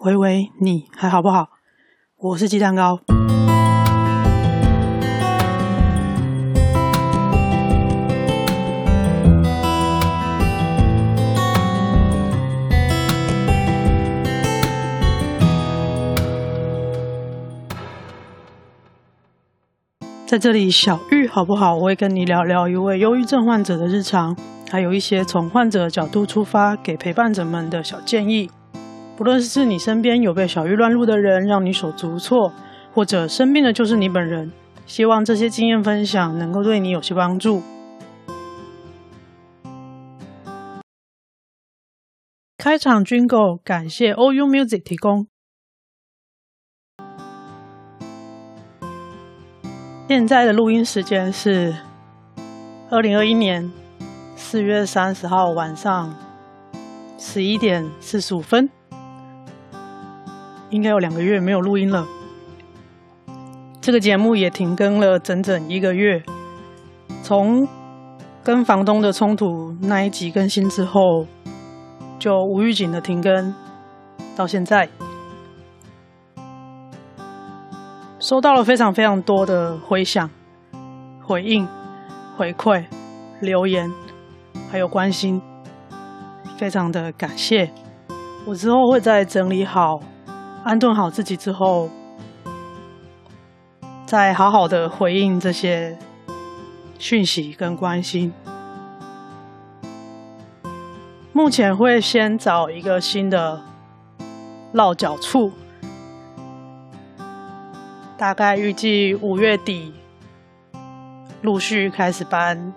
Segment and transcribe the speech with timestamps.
[0.00, 1.48] 喂喂，你还好不好？
[2.18, 3.00] 我是鸡蛋糕。
[20.24, 21.74] 在这里，小玉好不好？
[21.74, 24.36] 我会跟你聊聊一位忧郁症患者的日常，
[24.70, 28.48] 还有一些从患者角度出发，给陪伴者们的小建议。
[29.18, 32.52] 不论是你身边有被小玉乱入的人，让你手足无措，
[32.94, 34.52] 或者生病的就是你本人，
[34.86, 37.60] 希望这些经验分享能够对你有些帮助。
[42.56, 45.26] 开场 Jingle 感谢 OU Music 提供。
[50.06, 51.74] 现在的录音时间是
[52.88, 53.68] 二零二一年
[54.36, 56.14] 四月三十号晚上
[57.18, 58.70] 十一点四十五分。
[60.70, 62.06] 应该有两个月没有录音了，
[63.80, 66.22] 这个节目也停更了整整一个月。
[67.22, 67.66] 从
[68.42, 71.26] 跟房东的冲突那一集更新之后，
[72.18, 73.54] 就无预警的停更，
[74.36, 74.88] 到现在，
[78.18, 80.28] 收到了非常非常多的回响、
[81.22, 81.66] 回应、
[82.36, 82.84] 回馈、
[83.40, 83.90] 留言，
[84.70, 85.40] 还有关心，
[86.58, 87.70] 非常的感谢。
[88.46, 90.00] 我之后会再整理好。
[90.68, 91.88] 安顿好自己之后，
[94.04, 95.96] 再好好的回应这些
[96.98, 98.34] 讯息跟关心。
[101.32, 103.62] 目前会先找一个新的
[104.72, 105.52] 落脚处，
[108.18, 109.94] 大概预计五月底
[111.40, 112.74] 陆续开始搬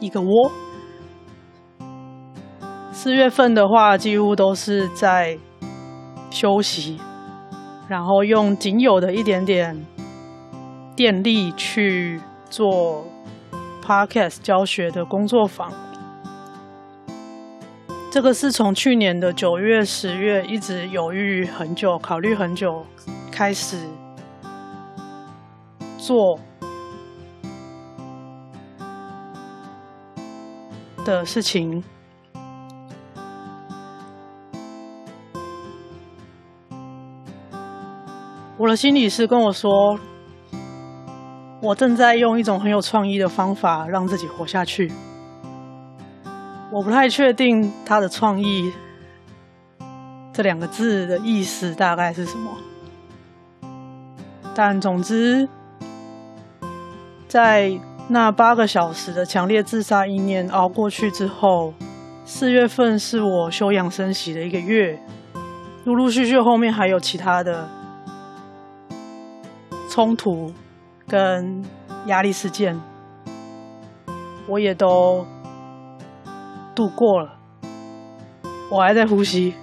[0.00, 0.50] 一个窝。
[2.90, 5.38] 四月份的话，几乎都是在
[6.32, 6.98] 休息。
[7.88, 9.86] 然后用仅有的一点点
[10.94, 13.06] 电力去做
[13.82, 15.72] Podcast 教学的工作坊，
[18.12, 22.84] 这个是从去年的九月、十月一直犹豫很久、考虑很久
[23.30, 23.78] 开始
[25.96, 26.38] 做
[31.06, 31.82] 的事情。
[38.60, 39.96] 我的心理师跟我说，
[41.62, 44.90] 我正在用一种很有创意的方法让自己活下去。
[46.72, 48.72] 我不太确定他的创意
[50.32, 52.50] 这两个字的意思大概是什么，
[54.56, 55.48] 但总之，
[57.28, 57.70] 在
[58.08, 61.74] 那八个小时的强烈自杀意念熬过去之后，
[62.24, 64.98] 四月份是我休养生息的一个月，
[65.84, 67.77] 陆陆续续后面还有其他的。
[69.98, 70.54] 冲突
[71.08, 71.64] 跟
[72.06, 72.80] 压力事件，
[74.46, 75.26] 我也都
[76.72, 77.34] 度过了。
[78.70, 79.54] 我还在呼吸，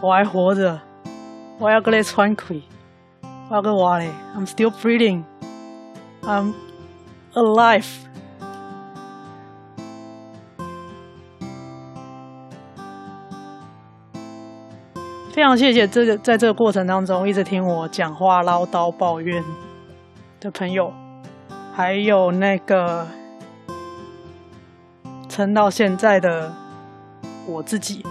[0.00, 0.80] 我还活着，
[1.58, 2.62] 我要个来喘气，
[3.50, 4.08] 我要个活嘞。
[4.34, 5.24] I'm still breathing.
[6.22, 6.54] I'm
[7.34, 7.84] alive.
[15.34, 19.42] 非常谢谢这个在这个过程当中一直听我讲话唠叨抱怨
[20.38, 20.92] 的朋友，
[21.74, 23.04] 还有那个
[25.28, 26.54] 撑到现在的
[27.48, 28.06] 我自己。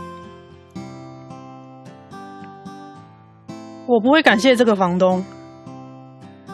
[3.87, 5.23] 我不会感谢这个房东，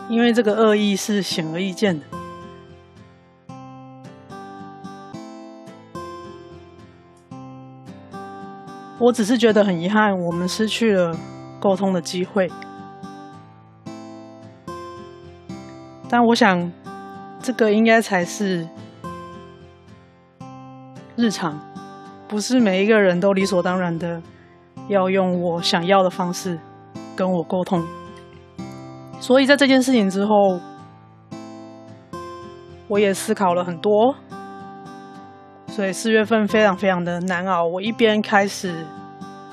[0.08, 2.06] 因为这个恶意是显而易见的。
[9.10, 11.18] 我只是觉得很遗憾，我们失去了
[11.60, 12.48] 沟通的机会。
[16.08, 16.72] 但我想，
[17.42, 18.68] 这个应该才是
[21.16, 21.60] 日常，
[22.28, 24.22] 不是每一个人都理所当然的
[24.90, 26.60] 要用我想要的方式
[27.16, 27.84] 跟我沟通。
[29.20, 30.60] 所以在这件事情之后，
[32.88, 34.14] 我也思考了很多。
[35.66, 38.86] 所以四月份非常非常的难熬，我一边开始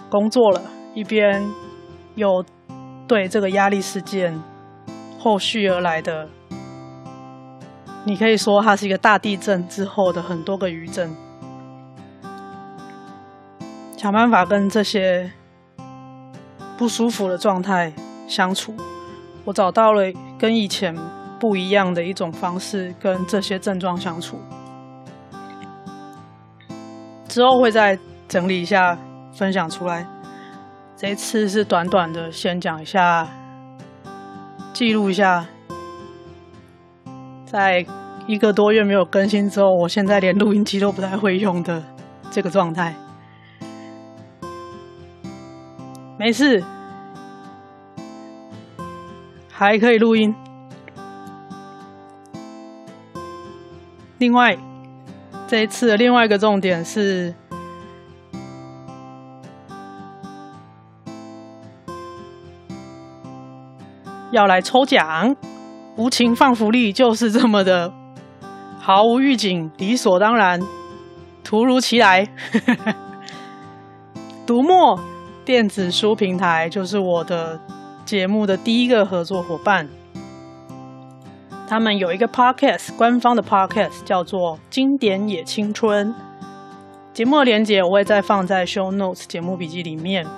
[0.09, 0.63] 工作了，
[0.95, 1.45] 一边
[2.15, 2.45] 又
[3.07, 4.41] 对这个压力事件
[5.19, 6.29] 后续而来的，
[8.05, 11.11] 你可以说它是一个大地震之后的很多个余震，
[13.97, 15.31] 想办法跟这些
[16.79, 17.93] 不舒服的状态
[18.29, 18.75] 相处。
[19.45, 20.03] 我找到了
[20.39, 20.95] 跟以前
[21.39, 24.39] 不一样的一种方式跟这些症状相处。
[27.29, 27.99] 之后会再
[28.29, 28.99] 整理一下，
[29.37, 30.07] 分享出来。
[30.97, 33.29] 这一次是短短的，先讲一下，
[34.73, 35.47] 记录一下，
[37.45, 37.85] 在
[38.27, 41.83] 一个多月没有更新之后，我现在连录音机都不太会用的
[42.31, 42.95] 这个状态。
[46.19, 46.65] 没事，
[49.53, 50.35] 还可以录音。
[54.17, 54.57] 另外，
[55.47, 57.35] 这一次的另外一个重点是，
[64.37, 65.35] 要来抽奖，
[65.97, 67.91] 无情放福利就是这么的
[68.79, 70.61] 毫无预警，理所当然，
[71.43, 72.29] 突如其来。
[74.47, 75.01] 读墨
[75.43, 77.59] 电子书平台就是我的
[78.05, 79.89] 节目的第一个合作伙伴。
[81.67, 86.09] 他们有一个 podcast，官方的 podcast 叫做《经典也青春》。
[87.15, 90.27] 节目连结我会再放在 show notes 节目笔记里面。《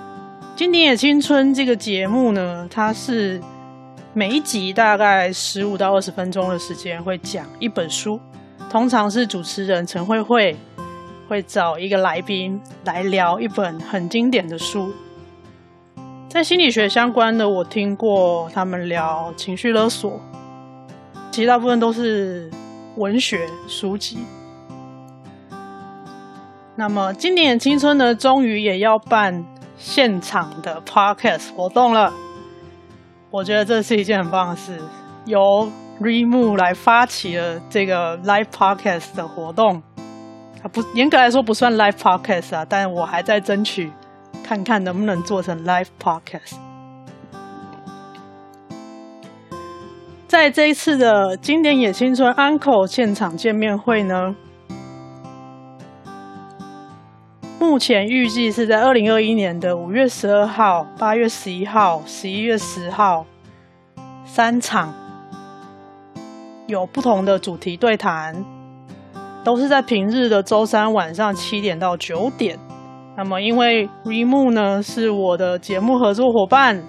[0.55, 3.41] 经典也青春》这个节目呢，它是
[4.13, 8.19] 每一集大概十五到二十分钟的时间，会讲一本书。
[8.67, 10.57] 通常是主持人陈慧慧
[11.27, 14.91] 会找一个来宾来聊一本很经典的书。
[16.27, 20.19] 在心理学相关的，我听过他们聊情绪勒索。
[21.31, 22.49] 其实大部分都是
[22.95, 24.17] 文学书籍。
[26.75, 29.45] 那么，今年青春呢，终于也要办
[29.77, 32.11] 现场的 podcast 活动了。
[33.31, 34.79] 我觉得这是一件很棒的事，
[35.25, 35.69] 由
[36.01, 39.83] Remove 来发起了这个 live podcast 的活动。
[40.61, 43.91] 它不严格来说不算 live podcast 啊，但我还在争取，
[44.43, 46.55] 看看能不能做成 live podcast。
[50.27, 54.35] 在这一次的经典野青春 Uncle 现场见面会呢，
[57.59, 63.25] 目前预计是在二零二一年的五月十二号、八月十一号、十一月十号
[64.23, 64.93] 三场，
[66.67, 68.45] 有不同的主题对谈，
[69.43, 72.57] 都是在平日的周三晚上七点到九点。
[73.17, 76.81] 那么，因为 Remo 呢是我的节目合作伙伴。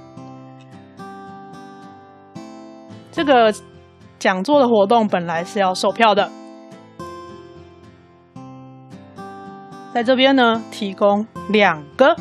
[3.11, 3.52] 这个
[4.20, 6.31] 讲座的活动本来是要售票的，
[9.92, 12.16] 在这边呢提供两个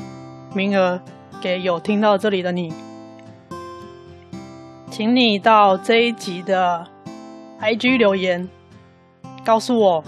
[0.55, 0.99] 名额
[1.41, 2.73] 给有听到这里的你，
[4.89, 6.87] 请你到这一集的
[7.61, 8.49] IG 留言，
[9.45, 10.03] 告诉我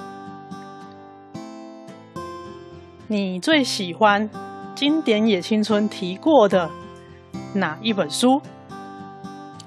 [3.08, 4.30] 你最喜欢
[4.74, 6.70] 经典野青春提过的
[7.54, 8.42] 哪一本书，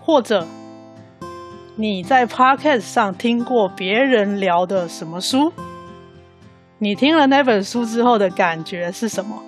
[0.01, 0.47] 或者。
[1.77, 5.53] 你在 Podcast 上听过别人聊的什么书？
[6.85, 9.43] 你听了那本书之后的感觉是什么？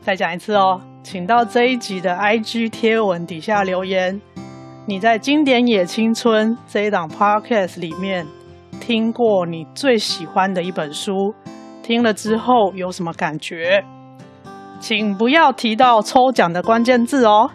[0.00, 4.18] 再讲一次哦，请到这一集的 IG 贴文底下留言。
[4.86, 8.26] 你在《经典也青春》这一档 Podcast 里面
[8.80, 11.34] 听过你最喜欢的一本书，
[11.82, 13.84] 听了之后有什么感觉？
[14.80, 17.50] 请不要提到抽奖的关键字哦。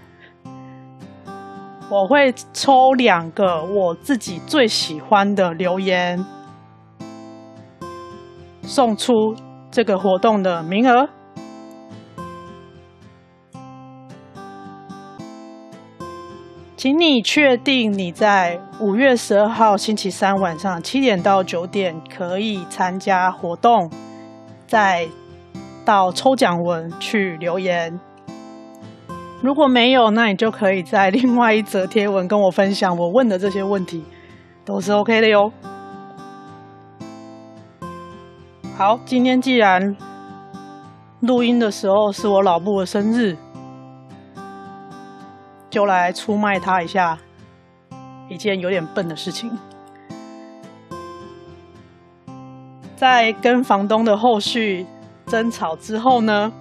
[1.90, 6.24] 我会抽两个我自己最喜欢的留言，
[8.64, 9.36] 送出
[9.70, 11.08] 这个活动的名额。
[16.76, 23.90] 请你确定你在五月十二号星期三晚上七点到九点可以参加活动，
[24.68, 25.08] 再
[25.86, 27.98] 到抽奖文去留言。
[29.42, 34.04] 如果没有，那你就可以在另外一则贴文跟我分享我问的这些问题，
[34.66, 35.54] 都是 OK 的哟。
[38.76, 39.96] 好，今天既然
[41.20, 43.38] 录音的时候是我老布的生日，
[45.70, 47.20] 就来出卖他一下，
[48.28, 49.52] 一件有点笨的事情。
[52.96, 54.88] 在跟房东的后续
[55.28, 56.52] 争吵之后呢，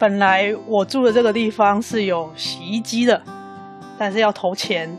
[0.00, 3.22] 本来我住的这个地方是有洗衣机的，
[3.96, 4.90] 但是要投钱，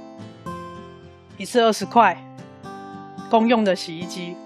[1.36, 2.18] 一次二十块，
[3.30, 4.38] 公用的洗衣机。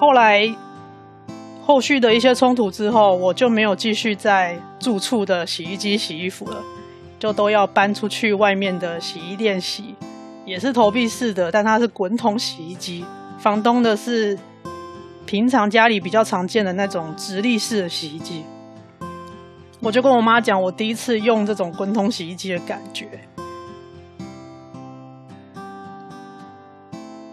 [0.00, 0.52] 后来
[1.62, 6.56] 后续的一些冲突之后，我就没有继续在住处的洗衣机洗衣服了，
[7.18, 9.94] 就都要搬出去外面的洗衣店洗，
[10.46, 13.04] 也是投币式的，但它是滚筒洗衣机。
[13.38, 14.38] 房东的是。
[15.26, 18.42] 平常家里比较常见的那种直立式的洗衣机，
[19.78, 23.06] 我就跟我妈讲，我第一次用这种滚筒洗衣机的感觉。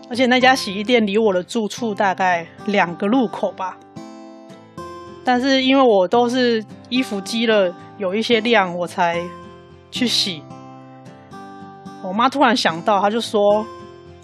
[0.09, 3.77] 而且那家洗衣店离我的住处大概两个路口吧，
[5.23, 9.21] 但是因为我都是衣服积了有一些量，我才
[9.91, 10.41] 去洗。
[12.03, 13.65] 我妈突然想到，她就说：“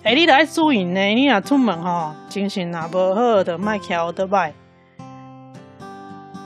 [0.04, 4.54] 哎、你得注意呢，你俩出门哈，精神哪不好的，麦桥的麦。”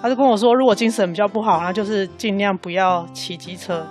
[0.01, 3.85] 她就跟我说，如果精神比较不好，那就是尽量不要骑机车。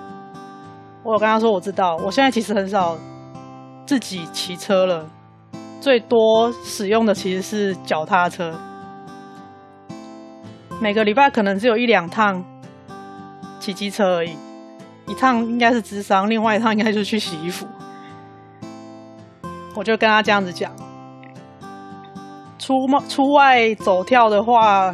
[1.05, 2.97] 我有跟她说，我知道，我现在其实很少
[3.85, 5.07] 自己骑车了，
[5.87, 8.53] 最多使用的其实是脚踏车。
[10.81, 12.45] 每个礼拜可能只有一两趟
[13.61, 14.37] 骑机车而已，
[15.07, 17.69] 一趟应该是智商，另外一趟应该就是去洗衣服。
[19.77, 20.73] 我就跟他这样子讲，
[22.59, 22.75] 出
[23.09, 24.93] 出外走跳的话，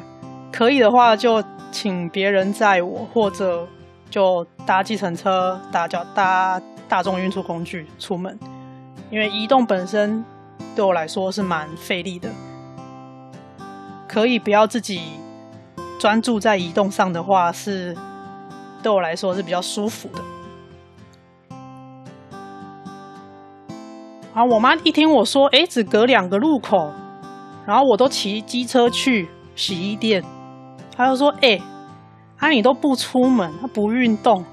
[0.53, 3.67] 可以的话就请别人载我，或者
[4.11, 8.39] 就搭计程车、搭脚搭大众运输工具出门，
[9.11, 10.23] 因为移动本身
[10.75, 12.31] 对我来说是蛮费力的，
[14.09, 15.00] 可以不要自己。
[15.99, 17.97] 专注在移动上的话，是
[18.83, 20.21] 对我来说是比较舒服的。
[24.35, 26.91] 然后我妈一听我说，哎，只隔两个路口，
[27.64, 30.25] 然后我都骑机车去洗衣店，
[30.97, 31.61] 她就说，哎，
[32.38, 34.45] 啊你都不出门，她不运动，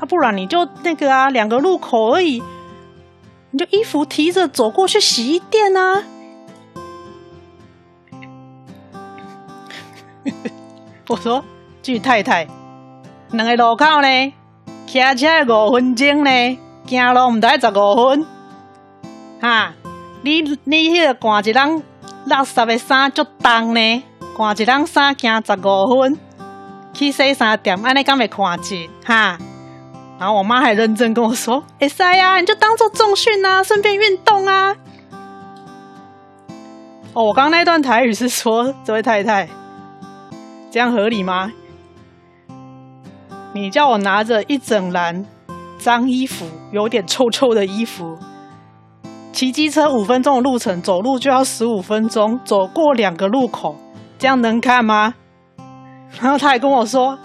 [0.00, 2.42] 啊不然你就那个啊，两个路口而已，
[3.52, 6.02] 你就衣服提着走过去洗衣店啊。
[11.08, 11.44] 我说
[11.82, 12.48] ：“巨太太，
[13.32, 14.32] 两个路口呢，
[14.86, 18.26] 骑车五分钟呢，行路唔得十五分。
[19.40, 19.74] 哈，
[20.22, 21.82] 你你迄个换一辆
[22.28, 24.02] 垃圾的衫足重呢，
[24.34, 26.18] 换一辆衫行十五分，
[26.94, 28.88] 去洗衫店，安尼敢会看紧？
[29.04, 29.38] 哈。
[30.22, 34.72] 然后我妈还认真跟我说：会使呀，你就当做重训啊，顺便运动啊。
[37.12, 39.48] 哦，我刚刚那段台语是说这位太太。”
[40.70, 41.50] 这样合理吗？
[43.52, 45.26] 你叫我拿着一整篮
[45.76, 48.16] 脏衣服，有点臭臭的衣服，
[49.32, 53.74] 骑机车五分钟的路程，走路就要十五分钟，走过两个路口，
[54.20, 55.14] 这样能看吗？
[56.22, 57.18] 然后他还跟我说，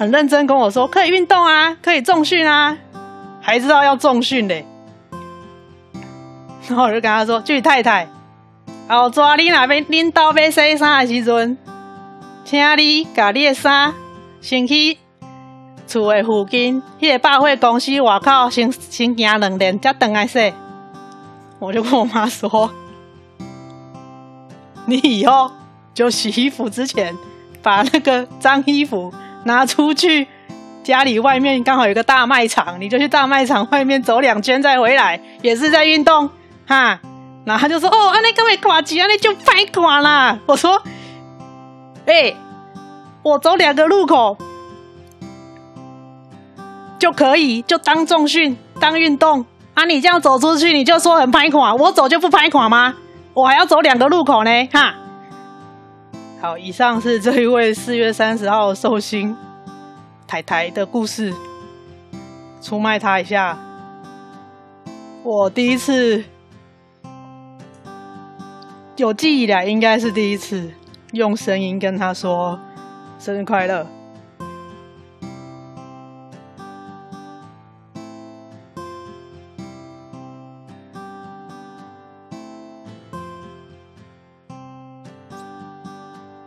[0.00, 2.74] 很认真跟我说，可以运动啊，可以重训啊，
[3.38, 4.64] 还知道要重训嘞。
[6.66, 8.08] 然后我就跟他说，巨太太，
[8.88, 11.58] 后抓你那边领导要洗衫的时阵。
[12.46, 13.92] 请你把你的衫
[14.40, 14.96] 先去
[15.86, 20.54] 厝的附近，迄个百货公司外口先先行两轮，再等来洗。
[21.58, 22.70] 我就跟我妈说
[24.88, 25.50] ：“你以后
[25.92, 27.14] 就洗衣服之前，
[27.62, 29.12] 把那个脏衣服
[29.44, 30.26] 拿出去
[30.82, 36.30] 家里外面，刚好有个大卖场，你就去大卖场外面走两圈再回来，也是在运动
[36.66, 37.00] 哈。”
[37.44, 40.82] 然后他就说：“哦，安尼咁会看钱，安尼就拍垮啦。”我说。
[42.06, 42.34] 哎、
[43.22, 44.36] 我走两个路口
[46.98, 49.84] 就可以，就当重训、当运动啊！
[49.84, 52.94] 你这样走出去，你就说很拍垮，我走就不拍垮吗？
[53.34, 54.94] 我还要走两个路口呢，哈！
[56.40, 59.36] 好，以上是这一位四月三十号寿星
[60.26, 61.34] 台台的故事，
[62.62, 63.58] 出卖他一下。
[65.22, 66.24] 我第一次
[68.96, 70.70] 有记忆以来，应该是第一次。
[71.12, 72.58] 用声音跟他说
[73.18, 73.86] 生日快乐。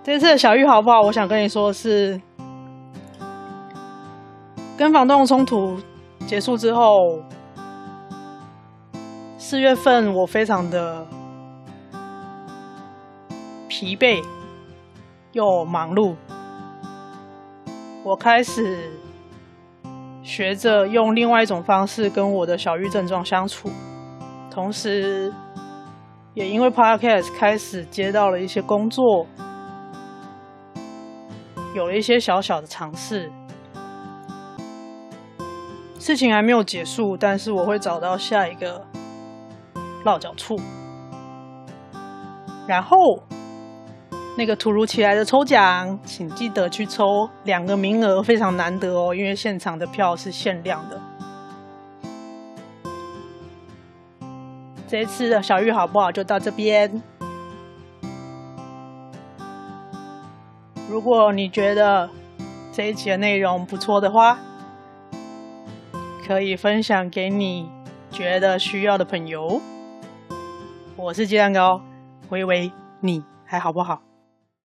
[0.03, 1.01] 这次的小玉好不好？
[1.01, 2.19] 我想跟你说是，
[4.77, 5.77] 跟房东的冲突
[6.27, 7.21] 结束之后，
[9.37, 11.07] 四月份我非常的
[13.69, 14.21] 疲惫。
[15.31, 16.13] 又忙碌，
[18.03, 18.91] 我开始
[20.21, 23.67] 学着用另外一种方式跟我的小玉症状相处，
[24.51, 25.33] 同时
[26.35, 29.25] 也因为 Podcast 开始接到了一些工作，
[31.73, 33.31] 有了一些小小的尝试。
[35.99, 38.85] 事情还没有结束，但是我会找到下一个
[40.03, 40.59] 落脚处，
[42.67, 43.21] 然后。
[44.35, 50.99] 那个突如其来的抽奖，请记得去抽，两个名额非常难得哦，因为现场的票是限量的。
[54.87, 56.11] 这一次的小玉好不好？
[56.11, 56.99] 就到这边。
[60.93, 62.07] 如果你觉得
[62.71, 64.37] 这一集的内容不错的话，
[66.23, 67.67] 可以分享给你
[68.11, 69.59] 觉得需要的朋友。
[70.95, 71.81] 我是鸡蛋糕，
[72.29, 74.03] 喂喂，你还好不好？